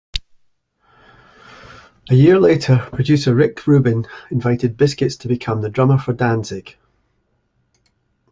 A 2.09 2.15
year 2.15 2.39
later, 2.39 2.77
producer 2.91 3.35
Rick 3.35 3.67
Rubin 3.67 4.07
invited 4.31 4.75
Biscuits 4.75 5.17
to 5.17 5.27
become 5.27 5.61
the 5.61 5.69
drummer 5.69 5.99
for 5.99 6.11
Danzig. 6.11 6.75